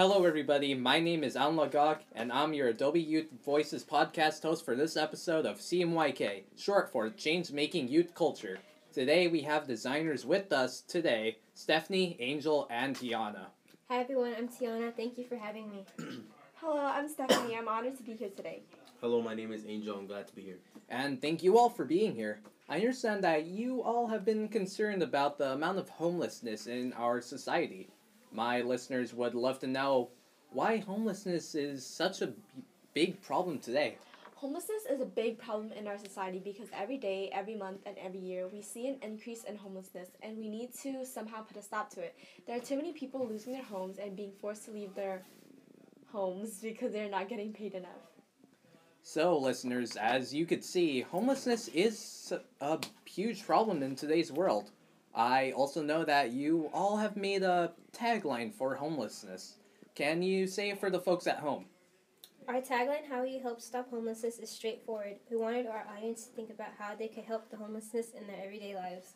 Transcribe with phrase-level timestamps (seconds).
[0.00, 0.72] Hello, everybody.
[0.72, 4.96] My name is Alan Lagok, and I'm your Adobe Youth Voices podcast host for this
[4.96, 8.60] episode of CMYK, short for Change Making Youth Culture.
[8.94, 13.48] Today, we have designers with us today Stephanie, Angel, and Tiana.
[13.90, 14.96] Hi everyone, I'm Tiana.
[14.96, 15.84] Thank you for having me.
[16.54, 17.54] Hello, I'm Stephanie.
[17.54, 18.62] I'm honored to be here today.
[19.02, 19.98] Hello, my name is Angel.
[19.98, 20.60] I'm glad to be here.
[20.88, 22.40] And thank you all for being here.
[22.70, 27.20] I understand that you all have been concerned about the amount of homelessness in our
[27.20, 27.90] society.
[28.32, 30.10] My listeners would love to know
[30.52, 32.32] why homelessness is such a
[32.94, 33.96] big problem today.
[34.36, 38.20] Homelessness is a big problem in our society because every day, every month, and every
[38.20, 41.90] year we see an increase in homelessness and we need to somehow put a stop
[41.90, 42.16] to it.
[42.46, 45.22] There are too many people losing their homes and being forced to leave their
[46.06, 47.90] homes because they're not getting paid enough.
[49.02, 54.70] So, listeners, as you could see, homelessness is a huge problem in today's world.
[55.14, 59.56] I also know that you all have made a tagline for homelessness.
[59.94, 61.66] Can you say it for the folks at home?
[62.48, 65.16] Our tagline, How You Help Stop Homelessness, is straightforward.
[65.30, 68.42] We wanted our audience to think about how they could help the homelessness in their
[68.42, 69.14] everyday lives.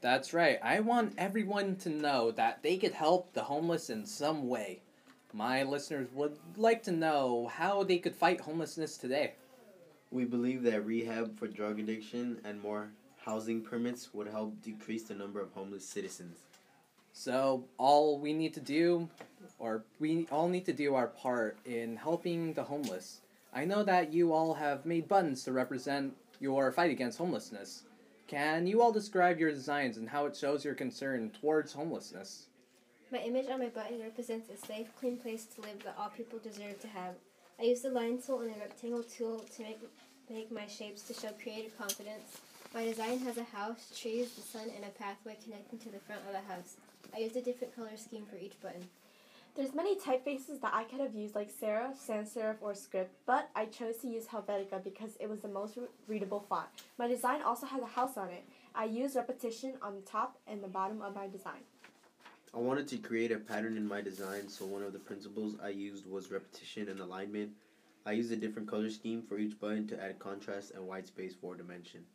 [0.00, 0.58] That's right.
[0.62, 4.80] I want everyone to know that they could help the homeless in some way.
[5.32, 9.34] My listeners would like to know how they could fight homelessness today.
[10.10, 12.90] We believe that rehab for drug addiction and more
[13.24, 16.38] housing permits would help decrease the number of homeless citizens.
[17.12, 19.08] So, all we need to do,
[19.58, 23.20] or we all need to do our part in helping the homeless.
[23.52, 27.82] I know that you all have made buttons to represent your fight against homelessness.
[28.26, 32.46] Can you all describe your designs and how it shows your concern towards homelessness?
[33.12, 36.38] My image on my button represents a safe, clean place to live that all people
[36.38, 37.14] deserve to have.
[37.60, 39.80] I used a line tool and a rectangle tool to make,
[40.30, 42.40] make my shapes to show creative confidence.
[42.74, 46.22] My design has a house, trees, the sun, and a pathway connecting to the front
[46.26, 46.76] of the house.
[47.14, 48.88] I used a different color scheme for each button.
[49.54, 53.50] There's many typefaces that I could have used like serif, sans serif, or script, but
[53.54, 56.68] I chose to use Helvetica because it was the most re- readable font.
[56.96, 58.42] My design also has a house on it.
[58.74, 61.60] I used repetition on the top and the bottom of my design.
[62.54, 65.68] I wanted to create a pattern in my design, so one of the principles I
[65.68, 67.50] used was repetition and alignment.
[68.06, 71.34] I used a different color scheme for each button to add contrast and white space
[71.38, 72.06] for dimension.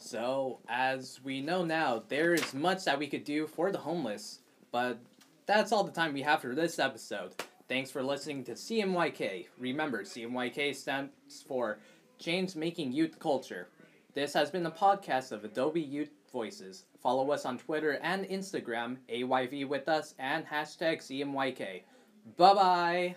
[0.00, 4.40] So, as we know now, there is much that we could do for the homeless,
[4.72, 4.98] but
[5.44, 7.34] that's all the time we have for this episode.
[7.68, 9.48] Thanks for listening to CMYK.
[9.58, 11.80] Remember, CMYK stands for
[12.18, 13.68] Change Making Youth Culture.
[14.14, 16.84] This has been a podcast of Adobe Youth Voices.
[17.02, 21.82] Follow us on Twitter and Instagram, AYV with us, and hashtag CMYK.
[22.38, 23.16] Bye bye!